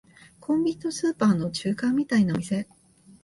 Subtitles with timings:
[0.39, 2.67] コンビニとスーパーの中間みたいなお店